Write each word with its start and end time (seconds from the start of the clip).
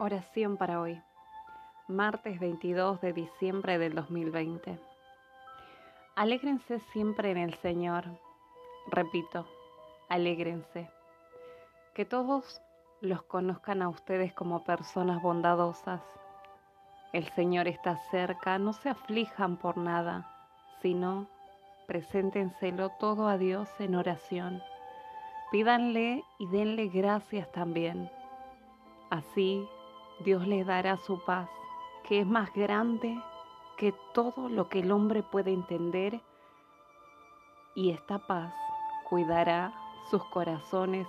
Oración 0.00 0.56
para 0.56 0.80
hoy, 0.80 1.02
martes 1.88 2.38
22 2.38 3.00
de 3.00 3.12
diciembre 3.12 3.78
del 3.78 3.96
2020. 3.96 4.78
Alégrense 6.14 6.78
siempre 6.92 7.32
en 7.32 7.36
el 7.36 7.54
Señor. 7.54 8.04
Repito, 8.92 9.44
alégrense. 10.08 10.88
Que 11.94 12.04
todos 12.04 12.62
los 13.00 13.24
conozcan 13.24 13.82
a 13.82 13.88
ustedes 13.88 14.32
como 14.34 14.62
personas 14.62 15.20
bondadosas. 15.20 16.00
El 17.12 17.28
Señor 17.30 17.66
está 17.66 17.96
cerca, 18.12 18.56
no 18.56 18.74
se 18.74 18.90
aflijan 18.90 19.56
por 19.56 19.76
nada, 19.76 20.30
sino 20.80 21.26
preséntenselo 21.88 22.90
todo 23.00 23.26
a 23.26 23.36
Dios 23.36 23.68
en 23.80 23.96
oración. 23.96 24.62
Pídanle 25.50 26.22
y 26.38 26.46
denle 26.46 26.86
gracias 26.86 27.50
también. 27.50 28.08
Así 29.10 29.68
Dios 30.20 30.46
les 30.46 30.66
dará 30.66 30.96
su 30.96 31.22
paz, 31.24 31.48
que 32.04 32.20
es 32.20 32.26
más 32.26 32.52
grande 32.52 33.22
que 33.76 33.94
todo 34.12 34.48
lo 34.48 34.68
que 34.68 34.80
el 34.80 34.90
hombre 34.90 35.22
puede 35.22 35.52
entender, 35.52 36.20
y 37.74 37.90
esta 37.90 38.18
paz 38.18 38.52
cuidará 39.08 39.72
sus 40.10 40.24
corazones 40.24 41.06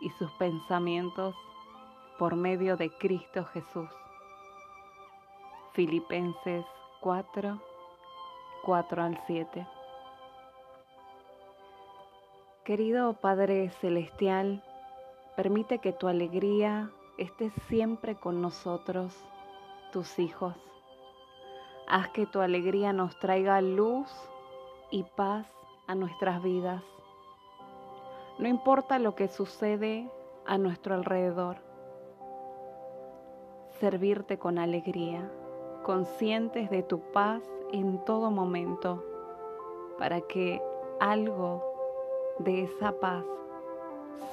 y 0.00 0.10
sus 0.10 0.30
pensamientos 0.32 1.34
por 2.18 2.36
medio 2.36 2.76
de 2.76 2.90
Cristo 2.90 3.46
Jesús. 3.46 3.88
Filipenses 5.72 6.66
4, 7.00 7.58
4 8.62 9.02
al 9.02 9.18
7. 9.26 9.66
Querido 12.64 13.14
Padre 13.14 13.70
Celestial, 13.80 14.62
permite 15.36 15.78
que 15.78 15.92
tu 15.92 16.08
alegría 16.08 16.90
estés 17.20 17.52
siempre 17.68 18.16
con 18.16 18.40
nosotros, 18.40 19.14
tus 19.92 20.18
hijos. 20.18 20.54
Haz 21.86 22.08
que 22.10 22.24
tu 22.24 22.40
alegría 22.40 22.94
nos 22.94 23.18
traiga 23.18 23.60
luz 23.60 24.10
y 24.90 25.04
paz 25.16 25.46
a 25.86 25.94
nuestras 25.94 26.42
vidas. 26.42 26.82
No 28.38 28.48
importa 28.48 28.98
lo 28.98 29.14
que 29.14 29.28
sucede 29.28 30.10
a 30.46 30.56
nuestro 30.56 30.94
alrededor. 30.94 31.58
Servirte 33.80 34.38
con 34.38 34.58
alegría, 34.58 35.30
conscientes 35.82 36.70
de 36.70 36.82
tu 36.82 37.00
paz 37.12 37.42
en 37.70 38.02
todo 38.06 38.30
momento, 38.30 39.04
para 39.98 40.22
que 40.22 40.62
algo 41.00 41.62
de 42.38 42.62
esa 42.62 42.92
paz 42.98 43.24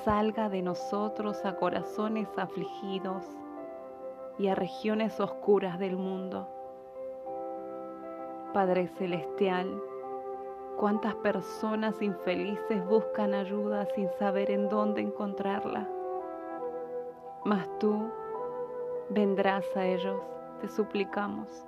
salga 0.03 0.49
de 0.49 0.61
nosotros 0.61 1.43
a 1.45 1.55
corazones 1.55 2.27
afligidos 2.37 3.23
y 4.37 4.47
a 4.47 4.55
regiones 4.55 5.19
oscuras 5.19 5.79
del 5.79 5.97
mundo. 5.97 6.47
Padre 8.53 8.87
Celestial, 8.97 9.81
cuántas 10.77 11.15
personas 11.15 12.01
infelices 12.01 12.85
buscan 12.87 13.33
ayuda 13.33 13.85
sin 13.95 14.09
saber 14.19 14.51
en 14.51 14.69
dónde 14.69 15.01
encontrarla. 15.01 15.87
Mas 17.45 17.67
tú 17.79 18.09
vendrás 19.09 19.65
a 19.75 19.85
ellos, 19.85 20.21
te 20.61 20.67
suplicamos, 20.69 21.65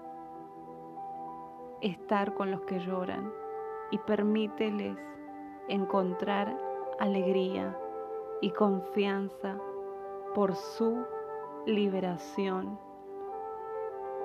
estar 1.82 2.34
con 2.34 2.52
los 2.52 2.62
que 2.62 2.80
lloran 2.80 3.32
y 3.92 3.98
permíteles 4.00 4.98
encontrar 5.68 6.56
alegría 7.00 7.78
y 8.42 8.52
confianza 8.52 9.58
por 10.34 10.56
su 10.56 11.06
liberación 11.66 12.80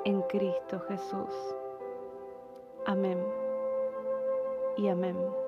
en 0.05 0.23
Cristo 0.23 0.81
Jesús. 0.89 1.55
Amén 2.87 3.19
y 4.77 4.89
amén. 4.89 5.44